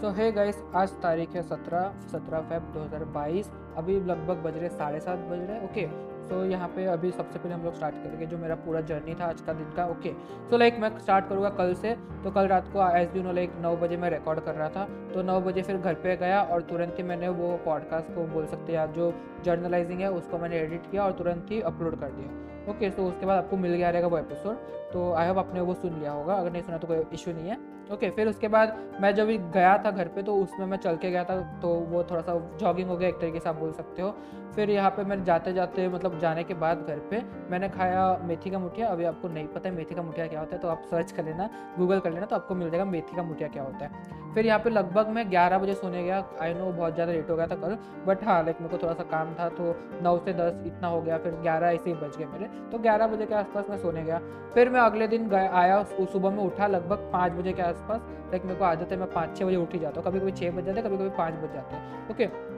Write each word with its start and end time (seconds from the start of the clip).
सो 0.00 0.08
है 0.08 0.32
गाइस 0.32 0.56
आज 0.76 0.90
तारीख 0.90 1.30
है 1.30 1.42
सत्रह 1.42 1.94
सत्रह 2.12 2.40
फेब 2.40 2.72
2022 2.72 3.46
अभी 3.76 4.00
लगभग 4.00 4.36
बज 4.36 4.56
रहे 4.56 4.68
साढ़े 4.68 5.00
सात 5.00 5.18
बज 5.18 5.38
रहे 5.50 5.64
ओके 5.64 5.86
सो 6.28 6.44
यहाँ 6.44 6.68
पे 6.68 6.84
अभी 6.84 7.10
सबसे 7.10 7.38
पहले 7.38 7.54
हम 7.54 7.62
लोग 7.62 7.74
स्टार्ट 7.74 7.94
करेंगे 7.94 8.26
जो 8.26 8.38
मेरा 8.38 8.54
पूरा 8.54 8.80
जर्नी 8.80 9.14
था 9.14 9.24
आज 9.24 9.40
का 9.40 9.52
दिन 9.52 9.70
का 9.70 9.86
ओके 9.86 10.12
सो 10.50 10.56
लाइक 10.56 10.78
मैं 10.80 10.98
स्टार्ट 10.98 11.28
करूँगा 11.28 11.48
कल 11.48 11.74
से 11.74 11.96
तो 12.24 12.30
कल 12.30 12.46
रात 12.46 12.68
को 12.76 13.18
यू 13.18 13.22
नो 13.22 13.32
लाइक 13.32 13.52
नौ 13.60 13.76
बजे 13.76 13.96
मैं 13.96 14.10
रिकॉर्ड 14.10 14.40
कर 14.40 14.54
रहा 14.54 14.68
था 14.68 14.84
तो 15.14 15.22
नौ 15.22 15.40
बजे 15.40 15.62
फिर 15.62 15.76
घर 15.76 15.94
पे 15.94 16.16
गया 16.16 16.42
और 16.42 16.62
तुरंत 16.62 16.94
ही 16.98 17.02
मैंने 17.02 17.28
वो 17.28 17.56
पॉडकास्ट 17.64 18.14
को 18.14 18.24
बोल 18.24 18.46
सकते 18.46 18.76
हैं, 18.76 18.92
जो 18.92 19.14
जर्नलाइजिंग 19.44 20.00
है, 20.00 20.10
उसको 20.10 20.38
मैंने 20.38 20.56
एडिट 20.56 20.90
किया 20.90 21.04
और 21.04 21.12
तुरंत 21.12 21.46
ही 21.50 21.60
अपलोड 21.60 22.00
कर 22.00 22.08
दिया। 22.08 22.45
ओके 22.68 22.90
सो 22.90 23.02
उसके 23.02 23.26
बाद 23.26 23.38
आपको 23.38 23.56
मिल 23.56 23.74
गया 23.74 23.90
रहेगा 23.90 24.08
वो 24.08 24.18
एपिसोड 24.18 24.74
तो 24.92 25.12
आई 25.14 25.28
होप 25.28 25.38
आपने 25.38 25.60
वो 25.60 25.74
सुन 25.74 25.98
लिया 25.98 26.12
होगा 26.12 26.34
अगर 26.34 26.52
नहीं 26.52 26.62
सुना 26.62 26.78
तो 26.78 26.86
कोई 26.86 27.02
इशू 27.12 27.32
नहीं 27.32 27.48
है। 27.48 27.56
ओके 27.86 27.94
okay, 27.96 28.16
फिर 28.16 28.28
उसके 28.28 28.48
बाद 28.48 28.76
मैं 29.00 29.14
जब 29.14 29.26
भी 29.26 29.36
गया 29.54 29.76
था 29.78 29.90
घर 29.90 30.08
पे 30.08 30.22
तो 30.22 30.34
उसमें 30.36 30.64
मैं 30.66 30.76
चल 30.78 30.96
के 30.96 31.10
गया 31.10 31.22
था 31.24 31.36
तो 31.62 31.68
वो 31.90 32.02
थोड़ा 32.04 32.22
सा 32.22 32.34
जॉगिंग 32.60 32.88
हो 32.88 32.96
गया 32.96 33.08
एक 33.08 33.20
तरीके 33.20 33.40
से 33.40 33.48
आप 33.48 33.56
बोल 33.56 33.72
सकते 33.72 34.02
हो। 34.02 34.10
फिर 34.54 34.70
यहाँ 34.70 34.90
पे 34.90 35.04
मैं 35.04 35.22
जाते 35.24 35.52
जाते 35.52 35.88
मतलब 35.88 36.18
जाने 36.20 36.44
के 36.44 36.54
बाद 36.56 36.84
घर 36.88 36.98
पे 37.10 37.22
मैंने 37.50 37.68
खाया 37.68 38.06
मेथी 38.24 38.50
का 38.50 38.58
मुठिया। 38.58 38.88
अभी 38.88 39.04
आपको 39.04 39.28
नहीं 39.28 39.46
पता 39.48 39.68
है 39.68 39.74
मेथी 39.76 39.94
का 39.94 40.02
मुठिया 40.02 40.26
क्या 40.26 40.40
होता 40.40 40.56
है 40.56 40.62
तो 40.62 40.68
आप 40.68 40.82
सर्च 40.90 41.12
कर 41.12 41.24
लेना 41.24 41.48
गूगल 41.78 42.00
कर 42.00 42.12
लेना 42.12 42.26
तो 42.26 42.36
आपको 42.36 42.54
मिल 42.54 42.70
जाएगा 42.70 42.84
मेथी 42.86 43.16
का 43.16 43.22
मुठिया 43.22 43.48
क्या 43.48 43.62
होता 43.62 43.84
है। 43.84 44.15
फिर 44.36 44.46
यहाँ 44.46 44.58
पे 44.60 44.70
लगभग 44.70 45.08
मैं 45.08 45.28
ग्यारह 45.30 45.58
बजे 45.58 45.74
सोने 45.74 46.02
गया। 46.04 46.16
आई 46.42 46.54
नो 46.54 46.64
बहुत 46.72 46.94
ज़्यादा 46.94 47.12
लेट 47.12 47.30
हो 47.30 47.36
गया 47.36 47.46
था 47.46 47.54
कल 47.56 47.76
बट 48.06 48.24
हाँ 48.24 48.42
लाइक 48.44 48.60
मेरे 48.60 48.70
को 48.70 48.82
थोड़ा 48.82 48.94
सा 48.94 49.02
काम 49.10 49.32
था 49.34 49.48
तो 49.50 49.74
नौ 50.02 50.16
से 50.18 50.32
दस 50.34 50.62
इतना 50.66 50.88
हो 50.88 51.00
गया, 51.02 51.18
फिर 51.18 51.32
ग्यारह 51.42 51.66
ऐसे 51.68 51.90
ही 51.90 51.94
बज 51.96 52.16
गए 52.16 52.26
मेरे। 52.26 52.48
तो 52.72 52.78
ग्यारह 52.78 53.06
बजे 53.06 53.26
के 53.26 53.34
आसपास 53.34 53.70
मैं 53.70 53.78
सोने 53.78 54.02
गया। 54.02 54.18
फिर 54.54 54.70
मैं 54.70 54.80
अगले 54.80 55.08
दिन 55.08 55.28
गया, 55.28 55.50
आया 55.52 55.82
सुबह 56.12 56.30
में 56.30 56.42
उठा 56.44 56.66
लगभग 56.66 57.10
पाँच 57.12 57.32
बजे 57.32 57.52
के 57.52 57.62
आसपास। 57.62 58.00
लाइक 58.30 58.44
मेरे 58.44 58.58
को 58.58 58.64
आदत 58.64 58.92
है, 58.92 58.98
मैं 58.98 59.10
पाँच 59.12 59.36
छः 59.38 59.46
बजे 59.46 59.56
उठ 59.56 59.72
ही 59.72 59.78
जाता 59.78 60.00
हूँ। 60.00 60.10
कभी 60.10 60.20
कभी 60.20 60.32
छः 60.32 60.50
बज 60.50 60.64
जाते 60.66 60.82
कभी 60.82 60.96
कभी 60.96 61.08
पाँच 61.16 61.34
बज 61.34 61.54
जाते 61.54 61.76
हैं। 61.76 62.10
ओके 62.10 62.54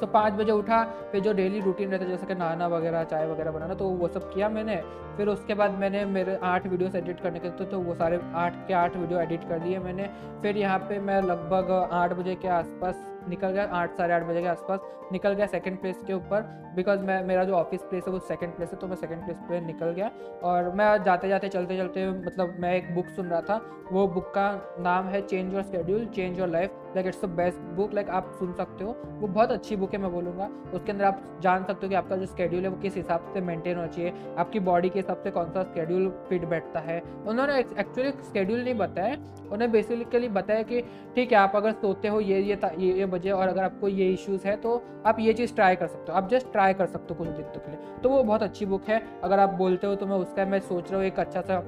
सो 0.00 0.06
पाँच 0.08 0.32
बजे 0.32 0.52
उठा 0.52 0.82
फिर 1.12 1.20
जो 1.20 1.32
डेली 1.32 1.60
रूटीन 1.60 1.90
रहता 1.90 2.04
है 2.04 2.10
जैसे 2.10 2.26
कि 2.26 2.34
नहाना 2.34 2.66
वगैरह 2.68 3.04
चाय 3.04 3.26
वगैरह 3.26 3.50
बनाना 3.50 3.74
तो 3.74 3.88
वो 3.90 4.08
सब 4.08 4.30
किया 4.32 4.48
मैंने। 4.48 4.76
फिर 5.16 5.28
उसके 5.28 5.54
बाद 5.54 5.78
मैंने 5.78 6.04
मेरे 6.06 6.38
आठ 6.44 6.66
वीडियोस 6.66 6.94
एडिट 6.94 7.20
करने 7.20 7.38
के 7.38 7.50
तो, 7.50 7.64
तो 7.64 7.78
वो 7.80 7.94
सारे 7.94 8.20
आठ 8.36 8.66
के 8.68 8.74
आठ 8.74 8.96
वीडियो 8.96 9.20
एडिट 9.20 9.48
कर 9.48 9.58
दिए 9.58 9.78
मैंने। 9.78 10.08
फिर 10.42 10.56
यहाँ 10.56 10.78
पे 10.78 10.98
मैं 11.00 11.20
लगभग 11.22 11.70
आठ 11.92 12.12
बजे 12.12 12.34
के 12.34 12.48
आसपास 12.48 13.04
निकल 13.28 13.50
गया 13.50 13.64
आठ 13.72 13.96
साढ़े 13.96 14.14
आठ 14.14 14.26
बजे 14.26 14.40
के 14.42 14.48
आसपास 14.48 14.80
निकल 15.12 15.32
गया 15.32 15.46
सेकंड 15.46 15.80
प्लेस 15.80 16.02
के 16.06 16.12
ऊपर 16.12 16.42
बिकॉज़ 16.76 17.00
मैं 17.00 17.22
मेरा 17.24 17.44
जो 17.44 17.54
ऑफ़िस 17.54 17.82
प्लेस 17.82 18.04
है 18.06 18.12
वो 18.12 18.18
सेकंड 18.20 18.54
प्लेस 18.56 18.70
है 18.72 18.78
तो 18.78 18.86
मैं 18.86 18.96
सेकंड 18.96 19.24
प्लेस 19.24 19.38
पे 19.48 19.60
निकल 19.60 19.90
गया। 19.90 20.10
और 20.44 20.70
मैं 20.74 21.02
जाते 21.04 21.28
जाते 21.28 21.48
चलते 21.48 21.76
चलते 21.76 22.08
मतलब 22.10 22.56
मैं 22.60 22.74
एक 22.74 22.94
बुक 22.94 23.06
सुन 23.16 23.26
रहा 23.26 23.40
था 23.40 23.60
वो 23.92 24.06
बुक 24.08 24.26
का 24.34 24.50
नाम 24.80 25.06
है 25.08 25.20
change 25.22 25.54
your 25.54 25.62
schedule 25.62 26.04
change 26.06 26.38
your 26.38 26.48
life 26.48 26.70
like 26.96 27.06
it's 27.06 27.24
the 27.24 27.28
best 27.36 27.58
book 27.76 27.94
like 27.94 28.08
आप 28.10 28.30
सुन 28.38 28.52
सकते 28.54 28.84
हो। 28.84 28.90
वो 29.20 29.28
बहुत 29.28 29.50
अच्छी 29.50 29.76
बुक 29.76 29.92
है 29.92 29.98
मैं 29.98 30.10
बोलूँगा। 30.12 30.48
उसके 30.74 30.92
अंदर 30.92 31.04
आप 31.04 31.22
जान 31.42 31.64
सकते 31.64 31.86
हो 31.86 31.90
कि 31.90 31.94
आपका 31.94 32.16
जो 32.16 32.26
स्केड्यूल 32.26 32.62
है 32.62 32.68
वो 32.68 32.76
किस 32.82 32.96
हिसाब 32.96 33.30
से 33.34 33.40
मेंटेन 33.40 33.76
होना 33.76 33.86
चाहिए 33.88 34.12
आपकी 34.38 34.60
बॉडी 34.60 34.88
के 34.88 34.98
हिसाब 34.98 35.22
से 35.22 35.30
कौन 35.30 35.50
सा 35.52 35.62
स्केड्यूल 35.62 36.08
फिट 36.28 36.44
बैठता 36.44 36.80
है। 36.80 37.00
उन्होंने 37.26 37.58
एक्चुअली 37.58 38.10
स्केड्यूल 38.10 38.60
नहीं 38.60 38.74
बताया 38.76 39.16
उन्हें 39.52 39.70
बेसिकली 39.72 40.28
बताया 40.30 40.62
कि 40.62 40.80
ठीक 41.14 41.32
है 41.32 41.38
आप 41.38 41.52
अगर 41.56 41.72
सोते 41.74 42.08
हो 42.08 42.20
ये 42.20 42.40
ये 42.40 42.58
ये, 42.78 42.92
ये 42.92 43.06
बजे 43.18 43.30
और 43.30 43.48
अगर 43.48 43.62
आपको 43.62 43.88
ये 43.88 44.12
इश्यूज़ 44.12 44.46
है 44.46 44.56
तो 44.56 44.82
आप 45.06 45.20
ये 45.20 45.32
चीज़ 45.32 45.54
ट्राई 45.54 45.76
कर 45.76 45.86
सकते 45.86 46.12
हो। 46.12 46.18
आप 46.18 46.28
जस्ट 46.30 46.52
ट्राई 46.52 46.74
कर 46.74 46.86
सकते 46.86 47.14
हो 47.14 47.24
कुछ 47.24 47.28
दिन 47.30 47.46
के 47.56 47.70
लिए। 47.70 48.00
तो 48.02 48.08
वो 48.08 48.22
बहुत 48.22 48.42
अच्छी 48.42 48.66
बुक 48.66 48.88
है। 48.88 49.02
अगर 49.24 49.38
आप 49.38 49.54
बोलते 49.54 49.86
हो 49.86 49.94
तो 49.94 50.06
मैं 50.06 50.16
उसका, 50.16 50.44
मैं 50.46 50.60
सोच 50.60 50.90
रहा 50.90 51.00
हूँ 51.00 51.06
एक 51.06 51.18
अच्छा 51.20 51.40
सा 51.42 51.62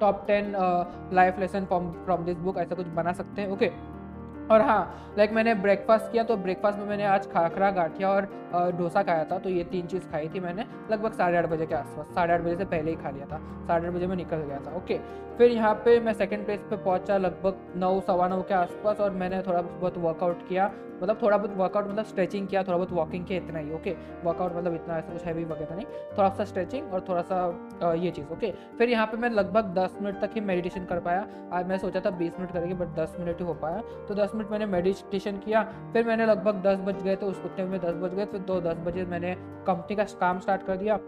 top 0.00 0.24
ten 0.26 0.52
life 1.14 1.38
lesson 1.38 1.64
from 1.66 2.24
this 2.24 2.36
book 2.38 2.58
ऐसा 2.58 2.74
कुछ 2.74 2.86
बना 2.96 3.12
सकते 3.12 3.42
हैं। 3.42 3.50
Okay 3.50 3.66
okay? 3.66 3.87
और 4.50 4.62
हाँ 4.62 5.14
लाइक 5.18 5.32
मैंने 5.32 5.54
ब्रेकफास्ट 5.54 6.10
किया 6.12 6.22
तो 6.24 6.36
ब्रेकफास्ट 6.36 6.78
में 6.78 6.86
मैंने 6.86 7.04
आज 7.06 7.30
खाखरा 7.32 7.70
गाठिया 7.70 8.10
और 8.10 8.28
डोसा 8.76 9.02
खाया 9.02 9.24
था 9.30 9.38
तो 9.38 9.50
ये 9.50 9.64
तीन 9.64 9.86
चीज़ 9.86 10.02
खाई 10.10 10.28
थी 10.28 10.40
मैंने, 10.40 10.64
लगभग 10.90 11.12
साढ़े 11.12 11.38
आठ 11.38 11.46
बजे 11.46 11.66
के 11.66 11.74
आसपास, 11.74 12.06
साढ़े 12.14 12.34
आठ 12.34 12.40
बजे 12.40 12.56
से 12.56 12.64
पहले 12.64 12.90
ही 12.90 12.96
खा 12.96 13.10
लिया 13.10 13.26
था, 13.26 13.38
साढ़े 13.68 13.86
आठ 13.86 13.94
बजे 13.94 14.06
में 14.06 14.16
निकल 14.16 14.36
गया 14.38 14.58
था 14.66 14.76
ओके 14.76 14.98
फिर 15.38 15.50
यहाँ 15.50 15.74
पे 15.84 15.98
मैं 16.00 16.12
सेकंड 16.14 16.44
प्लेस 16.44 16.60
पे 16.70 16.76
पहुँचा 16.76 17.16
लगभग 17.18 17.72
नौ, 17.76 18.00
सवा 18.00 18.28
नौ 18.28 18.42
के 18.42 18.54
आसपास 18.54 19.00
और 19.00 19.10
मैंने 19.12 19.42
थोड़ा 19.42 19.60
बहुत 19.62 19.98
वर्कआउट 19.98 20.48
किया 20.48 20.70
मतलब 21.02 21.18
थोड़ा 21.22 21.36
बहुत 21.36 21.56
वर्कआउट 21.56 21.88
मतलब 21.88 22.04
स्ट्रेचिंग 22.04 22.46
किया, 22.48 22.62
थोड़ा 22.62 22.76
बहुत 22.76 22.92
वॉकिंग 22.92 23.24
किया, 23.26 23.38
इतना 23.38 23.58
ही 23.58 23.72
ओके 23.74 23.90
वर्कआउट 24.24 24.56
मतलब 24.56 24.74
इतना 24.74 24.96
ऐसा 24.98 25.12
कुछ 25.12 25.24
हैवी 25.24 25.44
वगैरह 25.44 25.74
नहीं, 25.74 25.86
थोड़ा 26.16 26.28
सा 26.28 26.44
स्ट्रेचिंग 26.44 26.92
और 26.92 27.04
थोड़ा 27.08 27.22
सा 27.22 27.94
ये 27.94 28.10
चीज़ 28.10 28.32
ओके 28.32 28.50
फिर 28.78 28.88
यहाँ 28.88 29.06
पे 29.06 29.16
मैं 29.16 29.30
लगभग 29.30 29.72
दस 29.74 29.98
मिनट 30.02 30.20
तक 30.20 30.30
ही 30.34 30.40
मेडिटेशन 30.40 30.84
कर 30.84 31.00
पाया 31.00 31.62
मैं 31.68 31.78
सोचा 31.78 32.00
था 32.00 32.10
बीस 32.18 32.32
मिनट 32.38 32.52
करेंगे 32.52 32.74
बट 32.74 32.94
दस 32.96 33.16
मिनट 33.20 33.40
ही 33.40 33.46
हो 33.46 33.54
पाया 33.62 33.82
तो 34.08 34.14
दस 34.14 34.34
मिनट 34.38 34.50
मैंने 34.50 34.66
मेडिटेशन 34.68 35.38
किया, 35.38 35.62
फिर 35.92 36.06
मैंने 36.06 36.26
लगभग 36.26 36.62
दस 36.62 36.78
बज 36.86 37.02
गए 37.02 37.16
तो 37.16 37.26
उस 37.26 37.44
उतने 37.44 37.64
में 37.66 37.78
दस 37.80 37.94
बज 37.96 38.14
गए, 38.14 38.24
फिर 38.26 38.40
दो 38.42 38.60
दस 38.62 38.86
बजे 38.86 39.04
मैंने 39.06 39.34
कंपनी 39.66 39.96
का 39.96 40.04
काम 40.20 40.38
स्टार्ट 40.40 40.66
कर 40.66 40.76
दिया। 40.76 40.98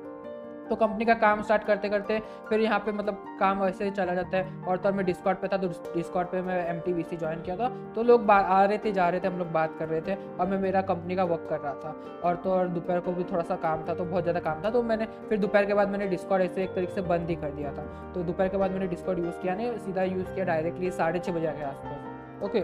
तो 0.69 0.77
कंपनी 0.77 1.05
का 1.05 1.15
काम 1.15 1.41
स्टार्ट 1.43 1.65
करते 1.65 1.89
करते 1.89 2.19
फिर 2.49 2.61
यहाँ 2.61 2.79
पे 2.81 2.93
मतलब 2.93 3.23
काम 3.41 3.61
वैसे 3.61 3.85
ही 3.85 3.91
चला 3.91 4.15
जाता 4.15 4.37
है। 4.37 4.63
और 4.65 4.77
तो 4.77 4.93
मैं 4.93 5.05
डिस्कॉट 5.07 5.41
पे 5.41 5.49
था 5.49 5.57
तो 5.57 5.69
डिस्कॉट 5.69 6.31
पे 6.33 6.41
मैं 6.43 6.59
एम 6.67 6.79
टी 6.81 7.17
ज्वाइन 7.17 7.41
किया 7.43 7.57
था। 7.57 7.69
तो 7.95 8.03
लोग 8.03 8.31
आ 8.31 8.65
रहे 8.65 8.79
थे, 8.79 8.93
जा 8.93 9.09
रहे 9.09 9.21
थे, 9.21 9.27
हम 9.27 9.39
लोग 9.39 9.51
बात 9.53 9.75
कर 9.79 9.89
रहे 9.89 10.01
थे 10.01 10.15
और 10.37 10.47
मैं 10.47 10.59
मेरा 10.59 10.83
कंपनी 10.83 11.17
का 11.17 11.25
वर्क 11.25 11.47
कर 11.51 11.61
रहा 11.61 11.73
था। 11.75 11.95
और 12.25 12.37
तो 12.37 12.51
और 12.51 12.69
दोपहर 12.69 13.01
को 13.01 13.13
भी 13.13 13.25
थोड़ा 13.25 13.43
सा 13.43 13.57
काम 13.57 13.85
था 13.89 13.95
तो 13.95 14.05
बहुत 14.05 14.23
ज़्यादा 14.23 14.41
काम 14.41 14.63
था 14.65 14.71
तो 14.71 14.83
मैंने 14.83 15.07
फिर 15.29 15.39
दोपहर 15.39 15.67
के 15.67 15.75
बाद 15.75 15.89
मैंने 15.89 16.07
डिस्कॉट 16.09 16.41
ऐसे 16.41 16.63
एक 16.65 16.75
तरीके 16.75 16.95
से 16.95 17.03
बंद 17.05 17.29
ही 17.31 17.37
कर 17.37 17.51
दिया 17.53 17.73
था। 17.73 17.87
तो 18.15 18.23
दोपहर 18.23 18.49
के 18.49 18.57
बाद 18.57 18.71
मैंने 18.71 18.87
डिस्कॉट 18.87 19.19
यूज़ 19.19 19.41
किया, 19.43 19.55
नहीं, 19.55 19.77
सीधा 19.79 20.03
यूज़ 20.05 20.33
किया 20.35 20.45
डायरेक्टली 20.45 20.91
साढ़े 20.93 21.19
छः 21.19 21.33
बजे 21.33 21.47
के 21.49 21.65
आसपास। 21.65 22.45
ओके 22.45 22.61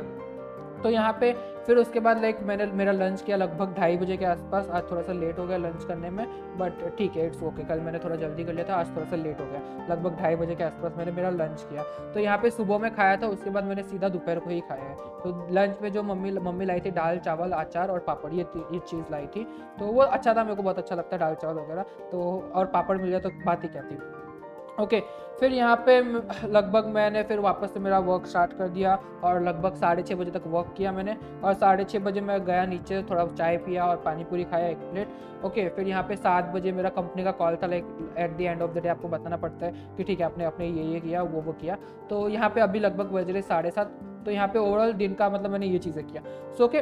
तो 0.87 0.91
यहाँ 0.91 1.13
पे 1.21 1.33
फिर 1.67 1.77
उसके 1.77 2.01
बाद 2.01 2.21
लाइक 2.23 2.41
मैंने, 2.43 2.67
मेरा 2.67 2.93
लंच 2.93 3.23
किया 3.23 3.37
लगभग 3.37 3.73
ढाई 3.77 3.97
बजे 3.97 4.17
के 4.17 4.25
आसपास। 4.25 4.69
आज 4.71 4.83
थोड़ा 4.91 5.01
सा 5.03 5.13
लेट 5.13 5.39
हो 5.39 5.47
गया 5.47 5.57
लंच 5.59 5.85
करने 5.85 6.11
में 6.11 6.27
बट 6.59 6.97
ठीक 6.99 7.17
है 7.17 7.27
इट्स 7.27 7.43
ओके 7.43 7.65
कल 7.65 7.81
मैंने 7.81 7.99
थोड़ा 7.99 8.17
जल्दी 8.17 8.45
कर 8.45 8.53
लिया 8.53 8.69
था, 8.69 8.75
आज 8.75 8.95
थोड़ा 8.97 9.07
सा 9.07 9.17
लेट 9.17 9.41
हो 9.41 9.47
गया। 9.47 9.87
लगभग 9.91 10.17
ढाई 10.21 10.37
बजे 10.37 10.55
के 10.55 10.65
आसपास 10.65 10.93
मैंने 10.97 11.13
मेरा 11.13 11.31
लंच 11.31 11.63
किया। 11.63 11.83
तो 12.15 12.21
यहाँ 12.21 12.39
पे 12.39 12.51
सुबह 12.51 12.79
में 12.79 12.95
खाया 12.95 13.17
था, 13.17 13.27
उसके 13.29 13.51
बाद 13.51 13.65
मैंने 13.65 13.83
सीधा 13.85 14.09
दोपहर 14.09 14.39
को 14.39 14.51
ही 14.51 14.61
खाया 14.61 14.85
है। 14.85 14.95
तो 14.95 15.49
लंच 15.53 15.83
में 15.83 15.93
जो 15.93 16.03
मम्मी 16.05 16.33
मम्मी 16.41 16.65
लाई 16.65 16.81
थी 16.81 16.91
दाल, 16.93 17.19
चावल, 17.19 17.53
अचार 17.55 17.91
और 17.91 17.99
पापड़, 18.07 18.33
ये 18.33 18.47
ये 18.73 18.79
चीज़ 18.81 19.13
लाई 19.13 19.27
थी। 19.27 19.45
तो 19.79 19.87
वो 19.87 20.03
अच्छा 20.03 20.35
था, 20.35 20.45
मेरे 20.45 20.57
को 20.57 20.63
बहुत 20.63 20.79
अच्छा 20.79 20.95
लगता 20.95 21.17
है 21.17 21.21
दाल, 21.21 21.35
चावल 21.35 21.63
वगैरह। 21.63 21.83
तो 22.13 22.51
और 22.55 22.67
पापड़ 22.69 22.97
मिल 22.97 23.09
गया 23.09 23.19
तो 23.19 23.31
बात 23.47 23.65
ही 23.65 23.69
क्या 23.69 23.83
थी। 23.83 23.99
ओके 24.81 25.01
फिर 25.41 25.53
यहाँ 25.53 25.77
पे 25.87 26.01
लगभग 26.49 26.87
मैंने 26.87 27.23
फिर 27.23 27.39
वापस 27.41 27.73
से 27.75 27.81
मेरा 27.81 27.99
वर्क 27.99 28.27
स्टार्ट 28.27 28.53
कर 28.59 28.69
दिया 28.69 28.95
और 29.25 29.43
लगभग 29.43 29.75
साढ़े 29.75 30.03
छः 30.03 30.15
बजे 30.15 30.31
तक 30.31 30.43
वर्क 30.47 30.75
किया 30.77 30.93
मैंने 30.93 31.17
और 31.45 31.55
साढ़े 31.55 31.85
छः 31.85 31.99
बजे 31.99 32.21
मैं 32.21 32.39
गया 32.45 32.65
नीचे 32.67 33.03
थोड़ा 33.03 33.27
चाय 33.27 33.57
पिया 33.57 33.87
और 33.87 33.97
पानी 33.97 34.25
पूरी 34.25 34.45
खाया 34.45 34.69
एक 34.69 34.79
प्लेट 34.91 35.45
ओके 35.45 35.69
फिर 35.69 35.89
यहाँ 35.89 36.03
पे 36.03 36.17
सात 36.17 36.45
बजे 36.55 36.73
मेरा 36.73 36.89
कंपनी 36.89 37.25
का 37.25 37.31
कॉल 37.33 37.57
था 37.63 37.67
like 37.67 38.15
at 38.19 38.37
the 38.37 38.41
end 38.41 38.63
of 38.63 38.71
the 38.71 38.83
day 38.83 38.89
आपको 38.89 39.09
बताना 39.09 39.37
पड़ता 39.37 39.67
है 39.67 39.73
कि 39.97 40.05
ठीक 40.05 40.21
है 40.21 40.27
आपने 40.27 40.45
अपने 40.45 40.69
ये 40.69 40.85
ये 40.85 41.01
किया 41.01 41.23
वो 41.23 41.41
वो 41.41 41.53
किया। 41.53 41.77
तो 42.11 42.29
यहाँ 42.29 42.49
पे 42.51 42.61
अभी 42.61 42.79
लगभग 42.79 43.13
बज 43.13 43.31
रहे 43.31 43.43
साढ़े 43.43 43.71
सात 43.71 43.99
तो 44.27 44.31
यहाँ 44.31 44.49
पे 44.49 44.59
ओवरऑल 44.59 44.93
दिन 44.93 45.15
का 45.15 45.31
मतलब 45.31 45.51
मैंने 45.51 45.67
ये 45.67 45.79
चीज़ें 45.79 46.07
किया। 46.07 46.23
सो 46.23 46.57
so, 46.57 46.69
ओके 46.69 46.81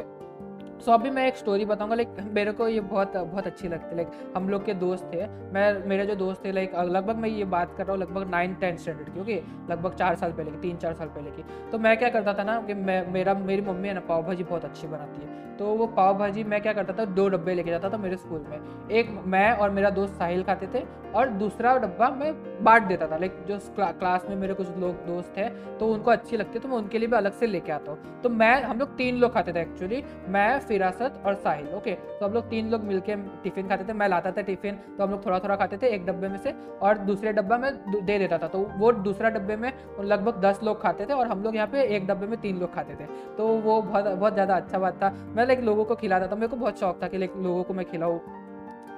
सो 0.85 0.91
अभी 0.91 1.09
मैं 1.09 1.25
एक 1.27 1.35
स्टोरी 1.35 1.65
बताऊँगा 1.65 1.95
लाइक 1.95 2.09
मेरे 2.33 2.51
को 2.51 2.67
ये 2.67 2.79
बहुत 2.79 3.15
बहुत 3.17 3.45
अच्छी 3.47 3.67
लगती 3.67 3.89
है 3.89 3.95
लाइक 3.95 4.33
हम 4.35 4.49
लोग 4.49 4.65
के 4.65 4.73
दोस्त 4.73 5.05
थे, 5.13 5.25
मैं, 5.53 5.87
मेरे 5.87 6.05
जो 6.05 6.15
दोस्त 6.15 6.43
थे 6.45 6.51
लाइक 6.51 6.75
लगभग 6.75 7.15
मैं 7.15 7.29
ये 7.29 7.45
बात 7.45 7.73
कर 7.77 7.83
रहा 7.83 7.91
हूँ, 7.91 8.01
लगभग 8.01 8.29
नाइन्थ 8.29 8.59
टेंथ 8.59 8.77
स्टैंडर्ड 8.77 9.13
की 9.13 9.19
ओके 9.19 9.41
लगभग 9.69 9.93
चार 9.93 10.15
साल 10.15 10.31
पहले 10.31 10.51
की, 10.51 10.57
तीन, 10.57 10.75
चार 10.77 10.93
साल 10.93 11.07
पहले 11.07 11.31
की। 11.31 11.45
तो 11.71 11.77
मैं 11.77 11.97
क्या 11.97 12.09
करता 12.09 12.33
था 12.33 12.43
ना 12.43 12.59
कि 12.61 12.73
मैं, 12.73 13.13
मेरा, 13.13 13.33
मेरी 13.33 13.61
मम्मी 13.61 13.87
है 13.87 13.93
ना, 13.93 13.99
पाव 13.99 14.23
भाजी 14.23 14.43
बहुत 14.43 14.65
अच्छी 14.65 14.87
बनाती 14.87 15.21
है। 15.21 15.43
तो 15.57 15.65
वो 15.75 15.87
पाव 15.87 16.17
भाजी 16.17 16.43
मैं 16.43 16.61
क्या 16.61 16.73
करता 16.73 16.93
था, 16.93 17.05
दो 17.07 17.27
डब्बे 17.29 17.53
लेके 17.53 17.69
जाता 17.69 17.89
था 17.89 17.97
मेरे 17.97 18.17
स्कूल 18.17 18.45
में। 18.49 18.89
एक 18.91 19.09
मैं 19.25 19.51
और 19.51 19.69
मेरा 19.69 19.89
दोस्त 19.89 20.13
साहिल 20.13 20.43
खाते 20.43 20.67
थे 20.73 20.83
और 21.15 21.29
दूसरा 21.35 21.77
डब्बा 21.77 22.09
मैं 22.11 22.31
बांट 22.61 22.83
देता 22.83 23.07
था। 23.07 23.17
लाइक 23.17 23.43
जो 23.47 23.57
क्लास 23.77 24.25
में 24.29 24.35
मेरे 24.35 24.53
कुछ 24.53 24.67
लोग, 24.69 25.05
दोस्त 25.07 25.37
हैं 25.37 25.77
तो 25.77 25.87
उनको 25.87 26.11
अच्छी 26.11 26.37
लगती 26.37 26.53
है 26.53 26.59
तो 26.59 26.69
मैं 26.69 26.77
उनके 26.77 26.99
लिए 26.99 27.07
भी 27.07 27.15
अलग 27.15 27.33
से 27.33 27.47
लेके 27.47 27.71
आता 27.71 27.91
हूँ। 27.91 28.21
तो 28.21 28.29
मैं, 28.31 28.61
हम 28.63 28.79
लोग 28.79 28.95
तीन 28.97 29.17
लोग 29.17 29.33
खाते 29.33 29.53
थे 29.53 29.61
एक्चुअली 29.61 30.03
मैं, 30.27 30.59
फिरासत 30.59 31.21
और 31.25 31.35
साहिल 31.35 31.67
ओके 31.75 31.93
तो 31.93 32.25
हम 32.25 32.33
लोग 32.33 32.49
तीन 32.49 32.69
लोग 32.69 32.83
मिलके 32.83 33.15
टिफ़िन 33.43 33.67
खाते 33.69 33.83
थे। 33.83 33.93
मैं 33.93 34.07
लाता 34.09 34.31
था 34.31 34.41
टिफ़िन 34.43 34.75
तो 34.97 35.03
हम 35.03 35.11
लोग 35.11 35.25
थोड़ा 35.25 35.39
थोड़ा 35.39 35.55
खाते 35.55 35.77
थे 35.77 35.87
एक 35.95 36.05
डब्बे 36.05 36.27
में 36.27 36.37
से, 36.37 36.53
और 36.81 36.97
दूसरे 36.99 37.33
डब्बा 37.33 37.57
में 37.57 37.71
दे 37.95 38.17
देता 38.19 38.37
था। 38.37 38.47
तो 38.47 38.59
वो 38.77 38.91
दूसरा 38.91 39.29
डब्बे 39.29 39.55
में 39.55 39.71
लगभग 40.01 40.41
दस 40.41 40.59
लोग 40.63 40.81
खाते 40.81 41.05
थे, 41.05 41.13
और 41.13 41.27
हम 41.27 41.43
लोग 41.43 41.55
यहाँ 41.55 41.67
पे 41.67 41.83
एक 41.95 42.07
डब्बे 42.07 42.27
में 42.27 42.39
तीन 42.41 42.59
लोग 42.59 42.73
खाते 42.75 42.95
थे। 42.95 43.07
तो 43.37 43.47
वो 43.47 43.81
बहुत 43.81 44.05
बहुत 44.05 44.33
ज़्यादा 44.33 44.55
अच्छा 44.55 44.79
बात 44.79 45.03
था। 45.03 45.09
मैं, 45.35 45.45
लाइक, 45.45 45.59
लोगों 45.61 45.85
को 45.85 45.95
खिलाता 45.95 46.27
था। 46.27 46.35
मेरे 46.35 46.47
को 46.47 46.55
बहुत 46.55 46.79
शौक 46.79 47.01
था 47.03 47.07
कि, 47.07 47.17
लाइक, 47.17 47.33
लोगों 47.37 47.63
को 47.63 47.73
मैं 47.73 47.85
खिलाऊँ। 47.85 48.19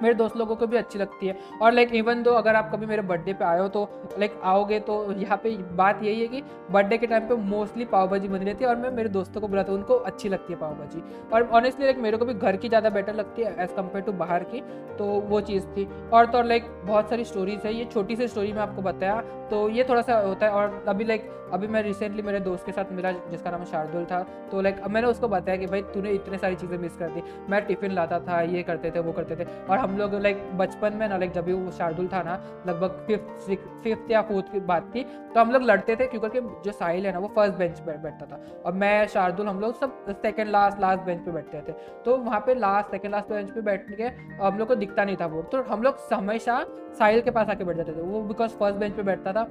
मेरे 0.02 0.14
दोस्त 0.14 0.36
लोगों 0.36 0.56
को 0.56 0.66
भी 0.66 0.76
अच्छी 0.76 0.98
लगती 0.98 1.26
है। 1.26 1.36
और 1.62 1.72
लाइक 1.72 1.94
इवन 1.94 2.22
दो 2.22 2.32
अगर 2.34 2.56
आप 2.56 2.70
कभी 2.72 2.86
मेरे 2.86 3.02
बर्थडे 3.04 3.32
पे 3.32 3.44
आए 3.44 3.58
हो 3.58 3.68
तो 3.68 3.88
लाइक 4.18 4.40
आओगे 4.44 4.80
तो 4.80 5.00
यहाँ 5.12 5.36
पे 5.38 5.56
बात 5.76 6.02
यही 6.02 6.20
है 6.20 6.26
कि 6.28 6.42
बर्थडे 6.70 6.98
के 6.98 7.06
टाइम 7.06 7.28
पे 7.28 7.34
मोस्टली 7.46 7.84
पाव 7.86 8.08
भाजी 8.08 8.28
बनी 8.28 8.44
रहती 8.44 8.64
है 8.64 8.70
और 8.70 8.76
मैं 8.76 8.90
मेरे 8.92 9.08
दोस्तों 9.10 9.40
को 9.40 9.48
बुलाता 9.48 9.72
हूँ, 9.72 9.78
उनको 9.78 9.94
अच्छी 9.94 10.28
लगती 10.28 10.52
है 10.52 10.58
पाव 10.60 10.74
भाजी 10.74 11.02
और 11.32 11.48
ऑनेस्टली 11.50 11.84
लाइक 11.84 11.98
मेरे 11.98 12.16
को 12.16 12.24
भी 12.24 12.34
घर 12.34 12.56
की 12.56 12.68
ज़्यादा 12.68 12.90
बेटर 12.90 13.14
लगती 13.14 13.42
है 13.42 13.54
एज़ 13.58 13.72
कंपेयर 13.72 14.04
टू 14.04 14.12
बाहर 14.14 14.44
की 14.44 14.60
तो 14.98 15.04
वो 15.04 15.40
चीज़ 15.42 15.66
थी। 15.66 15.88
और 16.12 16.26
तो 16.26 16.42
लाइक 16.42 16.64
बहुत 16.84 17.10
सारी 17.10 17.24
स्टोरीज 17.24 17.60
है, 17.64 17.74
ये 17.74 17.84
छोटी 17.86 18.16
सी 18.16 18.28
स्टोरी 18.28 18.52
मैं 18.52 18.62
आपको 18.62 18.82
बताया 18.82 19.20
तो 19.50 19.68
ये 19.70 19.84
थोड़ा 19.88 20.00
सा 20.02 20.18
होता 20.20 20.46
है। 20.46 20.52
और 20.52 20.84
अभी 20.88 21.04
लाइक 21.04 21.30
अभी 21.52 21.66
मैं 21.66 21.82
रिसेंटली 21.82 22.22
मेरे 22.22 22.40
दोस्त 22.40 22.66
के 22.66 22.72
साथ 22.72 22.90
मेरा 22.92 23.10
जिसका 23.30 23.50
नाम 23.50 23.64
शार्दुल 23.64 24.04
था 24.04 24.20
तो 24.50 24.60
लाइक 24.60 24.80
मैंने 24.86 25.06
उसको 25.08 25.28
बताया 25.28 25.56
कि 25.58 25.66
भाई, 25.66 25.82
तूने 25.84 26.10
इतने 26.12 26.38
सारी 26.38 26.56
चीज़ें 26.56 26.76
मिस 26.78 26.96
कर 26.96 27.08
दी। 27.10 27.22
मैं 27.50 27.64
टिफ़िन 27.66 27.92
लाता 27.92 28.18
था, 28.20 28.40
ये 28.42 28.62
करते 28.62 28.90
थे, 28.90 29.00
वो 29.00 29.12
करते 29.12 29.36
थे। 29.36 29.44
और 29.64 29.78
हम 29.78 29.87
लोग 29.96 30.14
लाइक 30.14 30.42
बचपन 30.58 30.94
में 30.94 31.08
ना 31.08 31.16
लाइक 31.16 31.32
जब 31.32 31.44
भी 31.44 31.52
वो 31.52 31.70
शार्दुल 31.70 32.08
था 32.08 32.22
ना, 32.22 32.34
लगभग 32.66 33.04
फिफ्थ 33.06 33.82
फिफ्थ 33.82 34.10
या 34.10 34.22
फोर्थ 34.22 34.52
की 34.52 34.60
बात 34.62 34.90
थी 34.94 35.04
तो 35.04 35.40
हम 35.40 35.50
लोग 35.52 35.62
लड़ते 35.62 35.96
थे 35.96 36.06
क्योंकि 36.06 36.40
जो 36.64 36.72
साहिल 36.72 37.06
है 37.06 37.12
ना, 37.12 37.18
वो 37.18 37.28
फ़र्स्ट 37.28 37.58
बेंच 37.58 37.80
पर 37.80 37.96
बैठता 37.96 38.26
था। 38.26 38.40
और 38.66 38.72
मैं, 38.72 39.06
शार्दुल, 39.06 39.46
हम 39.48 39.60
लोग 39.60 39.78
सब 39.78 40.06
सेकेंड 40.12 40.50
लास्ट 40.50 40.80
लास्ट 40.80 41.02
बेंच 41.02 41.20
पे 41.20 41.30
बैठते 41.30 41.60
थे। 41.68 41.76
तो 42.04 42.16
वहाँ 42.16 42.40
पे 42.40 42.54
लास्ट 42.54 42.90
सेकेंड 42.90 43.14
लास्ट 43.14 43.28
बेंच 43.28 43.50
पे 43.50 43.60
बैठ 43.60 43.90
के 43.90 44.04
हम 44.42 44.58
लोग 44.58 44.68
को 44.68 44.74
दिखता 44.74 45.04
नहीं 45.04 45.16
था 45.16 45.26
वो। 45.26 45.42
तो 45.42 45.62
हम 45.62 45.82
लोग 45.82 45.96
हमेशा 46.12 46.64
साहिल 46.98 47.20
के 47.20 47.30
पास 47.30 47.48
आके 47.48 47.64
बैठ 47.64 47.76
जाते 47.76 47.92
थे। 47.92 48.00
वो 48.02 48.22
बिकॉज़ 48.22 48.50
फ़र्स्ट 48.50 48.78
बेंच 48.78 48.92
पे 48.92 49.02
बैठता 49.02 49.32
था। 49.32 49.48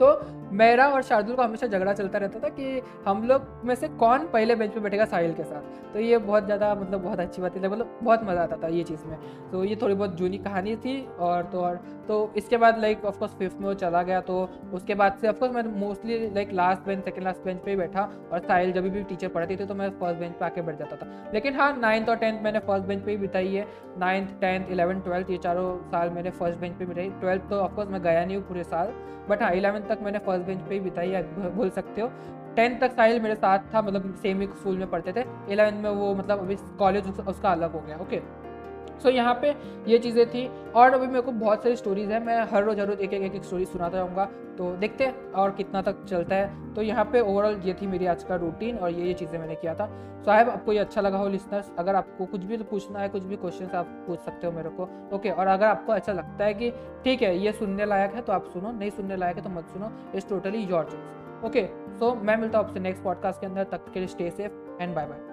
तो 0.00 0.20
मेरा 0.52 0.86
और 0.88 1.02
शार्दुल 1.02 1.36
का 1.36 1.44
हमेशा 1.44 1.66
झगड़ा 1.66 1.92
चलता 1.92 2.18
रहता 2.18 2.38
था 2.40 2.48
कि 2.50 2.80
हम 3.06 3.22
लोग 3.24 3.42
में 3.64 3.74
से 3.74 3.88
कौन 3.98 4.26
पहले 4.28 4.54
बेंच 4.54 4.72
पे 4.74 4.80
बैठेगा 4.80 5.04
साहिल 5.04 5.34
के 5.34 5.44
साथ। 5.44 5.92
तो 5.92 6.00
ये 6.00 6.18
बहुत 6.20 6.44
ज़्यादा 6.44 6.74
मतलब 6.74 7.02
बहुत 7.02 7.20
अच्छी 7.20 7.42
बात 7.42 7.56
थी 7.56 7.60
मतलब 7.60 7.98
बहुत 8.02 8.24
मज़ा 8.24 8.42
आता 8.42 8.56
था 8.56 8.68
ये 8.68 8.82
चीज़ 8.84 9.04
में। 9.06 9.16
तो 9.52 9.62
ये 9.64 9.76
थोड़ी 9.82 9.94
बहुत 9.94 10.16
जूनी 10.16 10.38
कहानी 10.38 10.74
थी 10.76 10.94
और 11.20 11.42
तो 11.52 11.60
और 11.60 11.76
तो 12.08 12.32
इसके 12.36 12.56
बाद 12.56 12.78
लाइक 12.80 13.04
ऑफकोर्स 13.04 13.34
फिफ्थ 13.38 13.60
में 13.60 13.66
वो 13.66 13.74
चला 13.74 14.02
गया 14.02 14.20
तो 14.20 14.38
उसके 14.74 14.94
बाद 14.94 15.18
से 15.20 15.28
ऑफकोर्स 15.28 15.52
मैं 15.52 15.62
mostly 15.80 16.18
like 16.34 16.52
last 16.52 16.82
bench 16.86 17.04
second 17.04 17.24
last 17.24 17.44
bench 17.44 17.58
पर 17.58 17.70
ही 17.70 17.76
बैठा 17.76 18.08
और 18.32 18.38
साहिल 18.40 18.72
जब 18.72 18.88
भी 18.88 19.02
टीचर 19.02 19.28
पढ़ती 19.28 19.56
थी 19.56 19.66
तो 19.66 19.74
मैं 19.74 19.90
फ़र्स्ट 20.00 20.20
बेंच 20.20 20.32
पर 20.32 20.46
आके 20.46 20.62
बैठ 20.62 20.78
जाता 20.78 20.96
था। 20.96 21.30
लेकिन 21.34 21.54
हाँ 21.56 21.76
नाइन्थ 21.78 22.08
और 22.08 22.16
टेंथ 22.16 22.42
मैंने 22.42 22.58
फ़र्स्ट 22.60 22.86
बेंच 22.86 23.02
पर 23.02 23.10
ही 23.10 23.16
बिताई 23.16 23.54
है। 23.54 23.66
नाइन्थ 23.98 24.40
टेंथ 24.40 24.70
इलेवन 24.70 25.00
ट्वेल्थ 25.00 25.30
ये 25.30 25.36
चारों 25.38 25.76
साल 25.90 26.10
मैंने 26.10 26.30
फ़र्स्ट 26.32 26.58
बेंच 26.60 26.76
पे 26.78 26.86
बिताई। 26.86 27.08
ट्वेल्थ 27.20 27.48
तो 27.50 27.60
ऑफकोर्स 27.60 27.90
मैं 27.90 28.02
गया 28.02 28.24
नहीं 28.24 28.36
हूँ 28.36 28.46
पूरे 28.48 28.64
साल 28.64 28.92
बट 29.28 29.42
हाँ 29.42 29.50
इलेवन 29.54 29.80
तक 29.90 29.98
मैंने 30.02 30.18
फ़र्स्ट 30.18 30.46
बेंच 30.46 30.60
पे 30.60 30.74
ही 30.74 30.80
बिताई 30.80 31.10
है, 31.10 31.22
बोल 31.56 31.70
सकते 31.70 32.00
हो। 32.00 32.10
टेंथ 32.56 32.78
तक 32.80 32.92
साहिल 32.92 33.20
मेरे 33.22 33.34
साथ 33.36 33.58
था 33.74 33.82
मतलब 33.82 34.14
सेम 34.22 34.40
ही 34.40 34.46
स्कूल 34.48 34.76
में 34.76 34.90
पढ़ते 34.90 35.12
थे। 35.12 35.24
इलेवन 35.52 35.74
में 35.74 35.90
वो 35.90 36.14
मतलब 36.14 36.38
अभी 36.38 36.56
कॉलेज 36.78 37.08
उसका 37.20 37.50
अलग 37.50 37.72
हो 37.72 37.80
गया 37.80 37.96
ओके 37.98 38.22
सो 39.02 39.08
so, 39.08 39.14
यहाँ 39.14 39.34
पे 39.34 39.54
ये 39.86 39.98
चीज़ें 39.98 40.26
थी 40.30 40.46
और 40.76 40.94
अभी 40.94 41.06
मेरे 41.06 41.20
को 41.20 41.32
बहुत 41.32 41.62
सारी 41.62 41.76
स्टोरीज़ 41.76 42.10
है। 42.12 42.24
मैं 42.24 42.40
हर 42.52 42.64
रोज़ 42.64 42.80
हर 42.80 42.86
रोज़ 42.86 42.98
एक 42.98 43.12
एक 43.12 43.34
एक 43.34 43.44
स्टोरी 43.44 43.64
सुनाता 43.64 43.98
रहूँगा। 43.98 44.24
तो 44.58 44.70
देखते 44.76 45.04
हैं 45.04 45.32
और 45.32 45.50
कितना 45.50 45.82
तक 45.82 46.04
चलता 46.04 46.36
है। 46.36 46.74
तो 46.74 46.82
यहाँ 46.82 47.04
पे 47.04 47.20
ओवरऑल 47.20 47.60
ये 47.64 47.74
थी 47.74 47.86
मेरी 47.86 48.06
आज 48.06 48.24
का 48.24 48.36
रूटीन 48.36 48.78
और 48.78 48.90
ये 48.90 49.06
ये 49.06 49.14
चीज़ें 49.14 49.38
मैंने 49.38 49.54
किया 49.54 49.74
था। 49.74 49.86
सो 50.24 50.30
आई 50.30 50.44
आपको 50.44 50.72
ये 50.72 50.78
अच्छा 50.78 51.00
लगा 51.00 51.18
हो 51.18 51.28
लिसनर्स 51.28 51.70
अगर 51.78 51.94
आपको 51.94 52.26
कुछ 52.26 52.40
भी 52.40 52.56
पूछना 52.56 52.98
है 52.98 53.08
कुछ 53.08 53.22
भी 53.22 53.36
क्वेश्चन 53.36 53.70
आप 53.76 53.86
पूछ 54.06 54.20
सकते 54.20 54.46
हो 54.46 54.52
मेरे 54.52 54.70
को। 54.70 54.88
ओके 55.16 55.30
और 55.30 55.46
अगर 55.46 55.66
आपको 55.66 55.92
अच्छा 55.92 56.12
लगता 56.12 56.44
है 56.44 56.54
कि 56.54 56.70
ठीक 57.04 57.22
है 57.22 57.36
ये 57.38 57.52
सुनने 57.52 57.84
लायक 57.84 58.14
है 58.14 58.22
तो 58.22 58.32
आप 58.32 58.50
सुनो। 58.52 58.72
नहीं 58.72 58.90
सुनने 58.90 59.16
लायक 59.16 59.36
है 59.36 59.42
तो 59.42 59.50
मत 59.50 59.68
सुनो। 59.68 59.92
It's 60.14 60.28
totally 60.28 60.58
your 60.58 60.84
choice 60.84 61.44
okay 61.44 61.66
so 61.98 62.14
मैं 62.14 62.36
मिलता 62.36 62.58
हूँ 62.58 62.66
आपसे 62.66 62.80
नेक्स्ट 62.80 63.02
पॉडकास्ट 63.04 63.40
के 63.40 63.46
अंदर। 63.46 63.64
तक 63.64 63.92
के 63.92 64.00
लिए 64.00 64.08
stay 64.08 64.30
safe 64.30 64.82
and 64.82 64.94
bye 64.94 65.06
bye 65.06 65.28